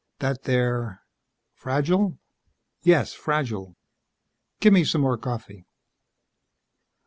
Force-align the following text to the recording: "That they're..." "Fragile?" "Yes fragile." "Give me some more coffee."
"That 0.17 0.45
they're..." 0.45 1.03
"Fragile?" 1.61 2.17
"Yes 2.81 3.13
fragile." 3.13 3.75
"Give 4.59 4.73
me 4.73 4.83
some 4.83 5.01
more 5.01 5.15
coffee." 5.19 5.67